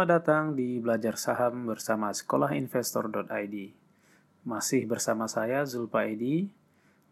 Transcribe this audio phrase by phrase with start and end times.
[0.00, 3.56] Selamat datang di Belajar Saham bersama sekolahinvestor.id.
[4.48, 6.48] Masih bersama saya Zulpa Edi.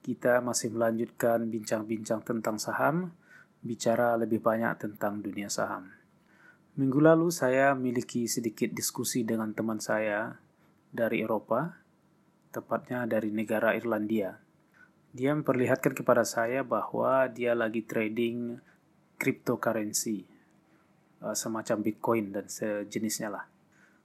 [0.01, 3.13] Kita masih melanjutkan bincang-bincang tentang saham,
[3.61, 5.93] bicara lebih banyak tentang dunia saham.
[6.81, 10.41] Minggu lalu saya memiliki sedikit diskusi dengan teman saya
[10.89, 11.77] dari Eropa,
[12.57, 14.41] tepatnya dari negara Irlandia.
[15.13, 18.65] Dia memperlihatkan kepada saya bahwa dia lagi trading
[19.21, 20.38] cryptocurrency
[21.23, 23.45] uh, semacam Bitcoin dan sejenisnya lah.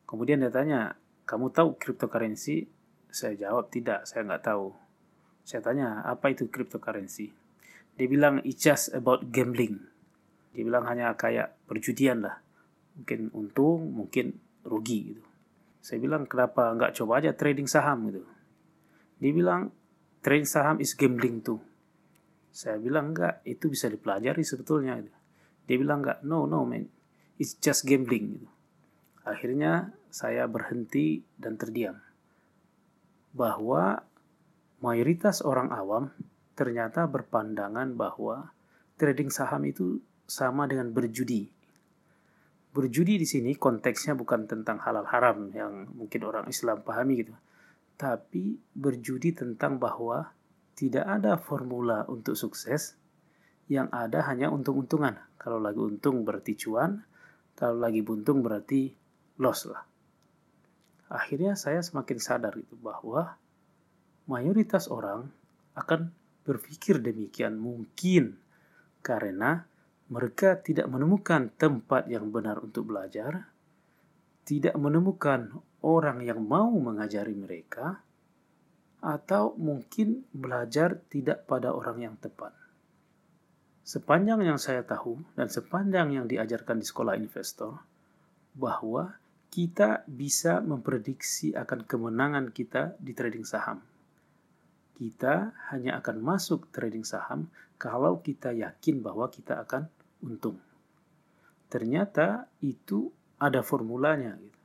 [0.05, 0.93] Kemudian dia tanya,
[1.25, 2.69] kamu tahu cryptocurrency?
[3.13, 4.73] Saya jawab tidak, saya nggak tahu.
[5.45, 7.33] Saya tanya, apa itu cryptocurrency?
[7.93, 9.77] Dia bilang, it's just about gambling.
[10.53, 12.41] Dia bilang hanya kayak perjudian lah.
[12.97, 15.23] Mungkin untung, mungkin rugi gitu.
[15.83, 18.23] Saya bilang, kenapa nggak coba aja trading saham gitu.
[19.19, 19.69] Dia bilang,
[20.23, 21.61] trading saham is gambling tuh.
[22.53, 24.97] Saya bilang, enggak, itu bisa dipelajari sebetulnya.
[25.01, 25.13] Gitu.
[25.69, 26.85] Dia bilang, enggak, no, no man,
[27.43, 28.39] it's just gambling.
[28.39, 28.47] Gitu.
[29.27, 31.99] Akhirnya saya berhenti dan terdiam.
[33.35, 33.99] Bahwa
[34.79, 36.15] mayoritas orang awam
[36.55, 38.55] ternyata berpandangan bahwa
[38.95, 41.51] trading saham itu sama dengan berjudi.
[42.73, 47.35] Berjudi di sini konteksnya bukan tentang halal haram yang mungkin orang Islam pahami gitu.
[47.99, 50.33] Tapi berjudi tentang bahwa
[50.73, 52.97] tidak ada formula untuk sukses
[53.69, 55.21] yang ada hanya untung-untungan.
[55.37, 57.05] Kalau lagi untung berarti cuan,
[57.53, 58.93] kalau lagi buntung berarti
[59.39, 59.83] loss lah.
[61.13, 63.37] Akhirnya saya semakin sadar itu bahwa
[64.25, 65.29] mayoritas orang
[65.77, 66.09] akan
[66.43, 68.37] berpikir demikian mungkin
[69.03, 69.67] karena
[70.09, 73.49] mereka tidak menemukan tempat yang benar untuk belajar,
[74.43, 75.49] tidak menemukan
[75.83, 78.03] orang yang mau mengajari mereka,
[79.03, 82.55] atau mungkin belajar tidak pada orang yang tepat.
[83.83, 87.83] Sepanjang yang saya tahu dan sepanjang yang diajarkan di sekolah investor,
[88.55, 89.19] bahwa
[89.51, 93.83] kita bisa memprediksi akan kemenangan kita di trading saham.
[94.97, 99.91] Kita hanya akan masuk trading saham kalau kita yakin bahwa kita akan
[100.23, 100.57] untung.
[101.67, 104.39] Ternyata itu ada formulanya.
[104.39, 104.59] Gitu.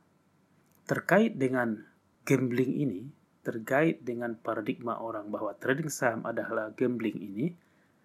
[0.87, 1.75] Terkait dengan
[2.23, 3.01] gambling ini,
[3.43, 7.53] terkait dengan paradigma orang bahwa trading saham adalah gambling ini,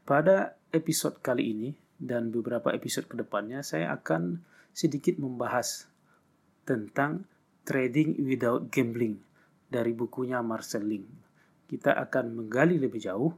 [0.04, 4.44] pada episode kali ini dan beberapa episode ke depannya saya akan
[4.76, 5.88] sedikit membahas
[6.69, 7.25] tentang
[7.65, 9.25] trading without gambling
[9.72, 11.09] dari bukunya Marcel Ling.
[11.65, 13.32] Kita akan menggali lebih jauh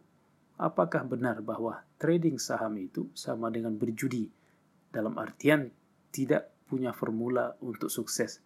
[0.58, 4.26] apakah benar bahwa trading saham itu sama dengan berjudi
[4.90, 5.70] dalam artian
[6.10, 8.42] tidak punya formula untuk sukses.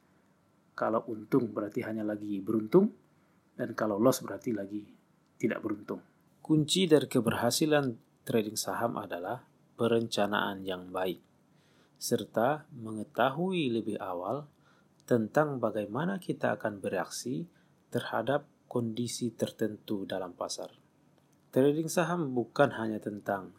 [0.76, 2.92] Kalau untung berarti hanya lagi beruntung
[3.56, 4.84] dan kalau loss berarti lagi
[5.40, 6.04] tidak beruntung.
[6.44, 9.44] Kunci dari keberhasilan trading saham adalah
[9.76, 11.20] perencanaan yang baik,
[11.96, 14.44] serta mengetahui lebih awal
[15.08, 17.48] tentang bagaimana kita akan bereaksi
[17.90, 20.70] terhadap kondisi tertentu dalam pasar.
[21.50, 23.50] Trading saham bukan hanya tentang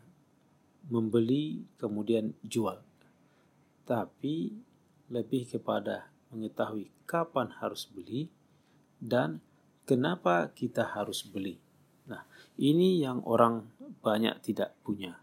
[0.88, 2.80] membeli kemudian jual,
[3.84, 4.56] tapi
[5.12, 8.32] lebih kepada mengetahui kapan harus beli
[9.04, 9.44] dan
[9.84, 11.60] kenapa kita harus beli.
[12.08, 12.24] Nah,
[12.56, 13.68] ini yang orang
[14.00, 15.20] banyak tidak punya.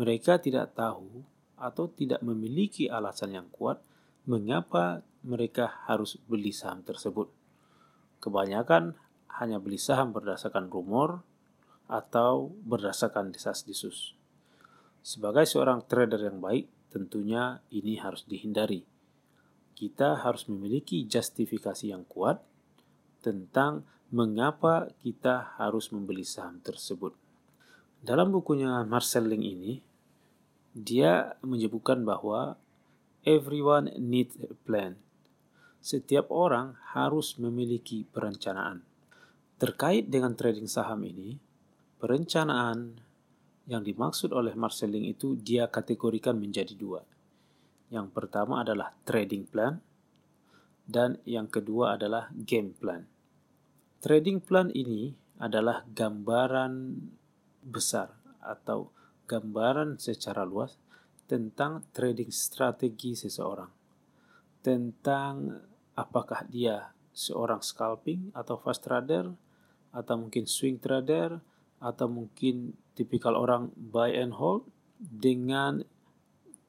[0.00, 1.24] Mereka tidak tahu
[1.60, 3.84] atau tidak memiliki alasan yang kuat
[4.24, 7.28] mengapa mereka harus beli saham tersebut.
[8.24, 8.96] Kebanyakan
[9.40, 11.20] hanya beli saham berdasarkan rumor
[11.88, 14.16] atau berdasarkan desas-desus.
[15.00, 18.84] Sebagai seorang trader yang baik, tentunya ini harus dihindari.
[19.72, 22.44] Kita harus memiliki justifikasi yang kuat
[23.24, 27.16] tentang mengapa kita harus membeli saham tersebut.
[28.00, 29.72] Dalam bukunya Marcel Ling ini,
[30.72, 32.56] dia menyebutkan bahwa
[33.28, 34.96] everyone needs a plan.
[35.84, 38.80] Setiap orang harus memiliki perencanaan.
[39.60, 41.36] Terkait dengan trading saham ini,
[42.00, 42.96] perencanaan
[43.68, 47.04] yang dimaksud oleh Marcel Ling itu dia kategorikan menjadi dua.
[47.92, 49.76] Yang pertama adalah trading plan
[50.88, 53.04] dan yang kedua adalah game plan.
[54.00, 56.72] Trading plan ini adalah gambaran
[57.64, 58.92] besar atau
[59.28, 60.74] gambaran secara luas
[61.30, 63.70] tentang trading strategi seseorang.
[64.60, 65.62] Tentang
[65.94, 69.30] apakah dia seorang scalping atau fast trader
[69.90, 71.38] atau mungkin swing trader
[71.82, 74.68] atau mungkin tipikal orang buy and hold
[75.00, 75.82] dengan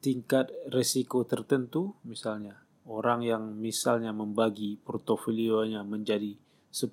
[0.02, 2.58] tingkat resiko tertentu misalnya
[2.88, 6.34] orang yang misalnya membagi portofolionya menjadi
[6.74, 6.90] 10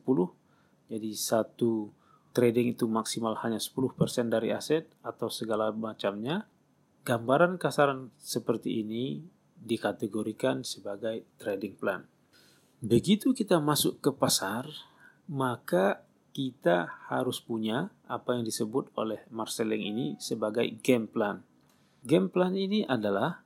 [0.92, 1.90] jadi satu
[2.34, 3.96] trading itu maksimal hanya 10%
[4.30, 6.46] dari aset atau segala macamnya.
[7.04, 9.24] Gambaran kasaran seperti ini
[9.60, 12.06] dikategorikan sebagai trading plan.
[12.80, 14.70] Begitu kita masuk ke pasar,
[15.28, 21.44] maka kita harus punya apa yang disebut oleh Marcelling ini sebagai game plan.
[22.06, 23.44] Game plan ini adalah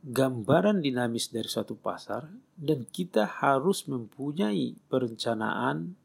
[0.00, 5.98] gambaran dinamis dari suatu pasar dan kita harus mempunyai perencanaan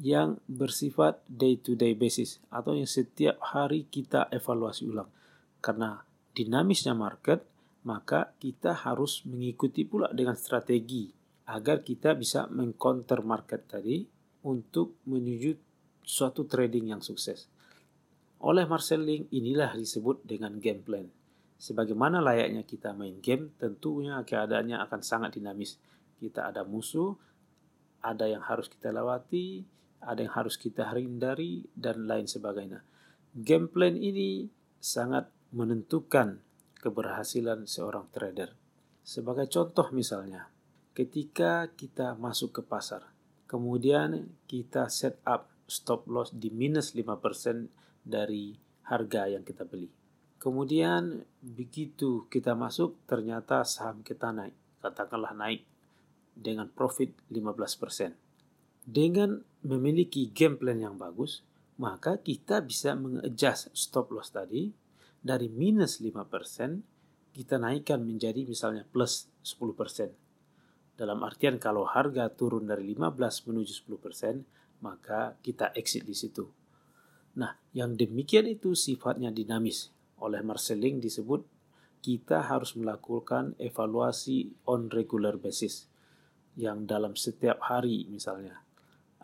[0.00, 5.10] yang bersifat day to day basis atau yang setiap hari kita evaluasi ulang.
[5.62, 6.02] Karena
[6.34, 7.46] dinamisnya market,
[7.86, 11.12] maka kita harus mengikuti pula dengan strategi
[11.44, 14.02] agar kita bisa mengcounter market tadi
[14.44, 15.52] untuk menuju
[16.04, 17.48] suatu trading yang sukses.
[18.44, 21.08] Oleh Marcelling inilah disebut dengan game plan.
[21.56, 25.80] Sebagaimana layaknya kita main game, tentunya keadaannya akan sangat dinamis.
[26.20, 27.16] Kita ada musuh,
[28.04, 29.64] ada yang harus kita lewati,
[30.04, 32.84] ada yang harus kita hindari, dan lain sebagainya.
[33.34, 34.46] Game plan ini
[34.78, 36.44] sangat menentukan
[36.78, 38.52] keberhasilan seorang trader.
[39.04, 40.48] Sebagai contoh misalnya,
[40.92, 43.14] ketika kita masuk ke pasar,
[43.54, 47.70] Kemudian kita set up stop loss di minus 5%
[48.02, 48.56] dari
[48.90, 49.86] harga yang kita beli.
[50.42, 55.62] Kemudian begitu kita masuk ternyata saham kita naik, katakanlah naik
[56.34, 58.33] dengan profit 15%.
[58.84, 61.40] Dengan memiliki game plan yang bagus,
[61.80, 64.68] maka kita bisa mengadjust stop loss tadi
[65.24, 70.12] dari minus 5% kita naikkan menjadi misalnya plus 10%.
[70.94, 76.46] Dalam artian kalau harga turun dari 15 menuju 10%, maka kita exit di situ.
[77.34, 79.90] Nah, yang demikian itu sifatnya dinamis.
[80.22, 81.42] Oleh Marceling disebut
[82.04, 85.88] kita harus melakukan evaluasi on regular basis
[86.54, 88.63] yang dalam setiap hari misalnya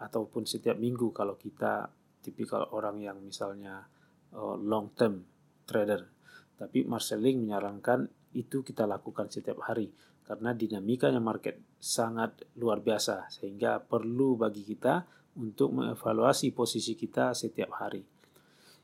[0.01, 1.93] ataupun setiap minggu kalau kita
[2.25, 3.85] tipikal orang yang misalnya
[4.33, 5.25] uh, long term
[5.69, 6.09] trader.
[6.57, 9.91] Tapi Marceling menyarankan itu kita lakukan setiap hari
[10.25, 15.03] karena dinamikanya market sangat luar biasa sehingga perlu bagi kita
[15.41, 18.05] untuk mengevaluasi posisi kita setiap hari.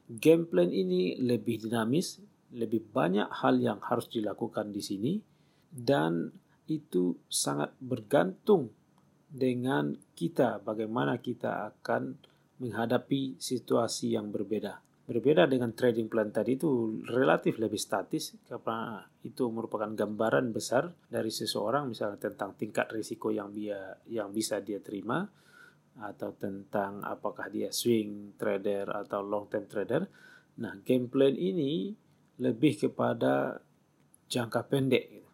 [0.06, 2.22] Game plan ini lebih dinamis,
[2.54, 5.12] lebih banyak hal yang harus dilakukan di sini
[5.70, 6.30] dan
[6.66, 8.74] itu sangat bergantung
[9.36, 12.16] dengan kita bagaimana kita akan
[12.56, 14.80] menghadapi situasi yang berbeda.
[15.06, 21.30] Berbeda dengan trading plan tadi itu relatif lebih statis karena itu merupakan gambaran besar dari
[21.30, 25.22] seseorang misalnya tentang tingkat risiko yang dia yang bisa dia terima
[26.02, 30.02] atau tentang apakah dia swing trader atau long term trader.
[30.58, 31.94] Nah, game plan ini
[32.42, 33.62] lebih kepada
[34.26, 35.30] jangka pendek gitu,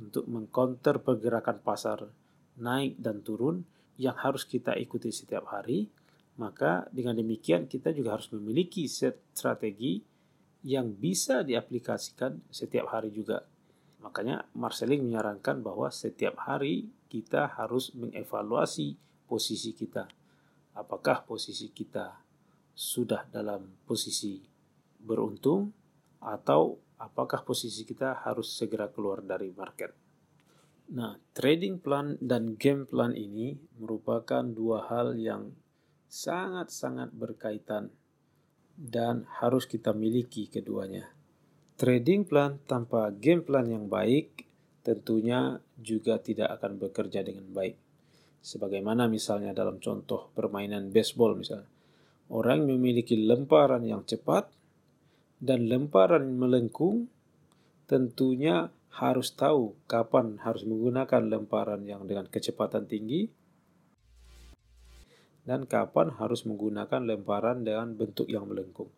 [0.00, 2.08] untuk mengcounter pergerakan pasar
[2.60, 3.66] naik dan turun
[3.98, 5.86] yang harus kita ikuti setiap hari
[6.34, 10.02] maka dengan demikian kita juga harus memiliki set strategi
[10.66, 13.46] yang bisa diaplikasikan setiap hari juga.
[14.02, 18.98] Makanya Marceling menyarankan bahwa setiap hari kita harus mengevaluasi
[19.30, 20.10] posisi kita.
[20.74, 22.18] Apakah posisi kita
[22.74, 24.42] sudah dalam posisi
[24.98, 25.70] beruntung
[26.18, 30.03] atau apakah posisi kita harus segera keluar dari market.
[30.92, 35.56] Nah, trading plan dan game plan ini merupakan dua hal yang
[36.12, 37.88] sangat-sangat berkaitan
[38.76, 41.08] dan harus kita miliki keduanya.
[41.80, 44.44] Trading plan tanpa game plan yang baik
[44.84, 47.74] tentunya juga tidak akan bekerja dengan baik.
[48.44, 51.66] Sebagaimana misalnya dalam contoh permainan baseball misalnya.
[52.28, 54.52] Orang memiliki lemparan yang cepat
[55.40, 57.08] dan lemparan melengkung
[57.88, 63.26] tentunya harus tahu kapan harus menggunakan lemparan yang dengan kecepatan tinggi
[65.42, 68.88] dan kapan harus menggunakan lemparan dengan bentuk yang melengkung.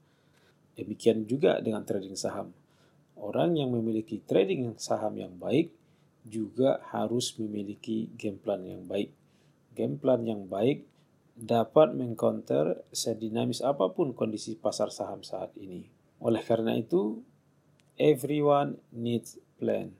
[0.76, 2.52] Demikian juga dengan trading saham.
[3.16, 5.72] Orang yang memiliki trading saham yang baik
[6.28, 9.10] juga harus memiliki game plan yang baik.
[9.72, 10.84] Game plan yang baik
[11.36, 15.88] dapat mengcounter sedinamis apa pun kondisi pasar saham saat ini.
[16.20, 17.24] Oleh karena itu,
[17.96, 19.92] everyone needs plan.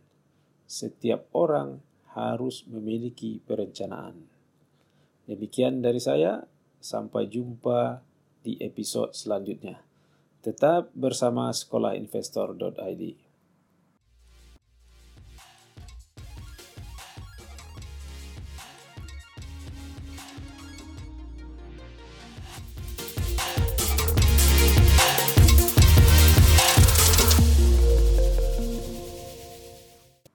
[0.67, 1.81] Setiap orang
[2.17, 4.17] harus memiliki perencanaan.
[5.27, 6.47] Demikian dari saya,
[6.79, 8.01] sampai jumpa
[8.47, 9.83] di episode selanjutnya.
[10.41, 13.26] Tetap bersama sekolahinvestor.id.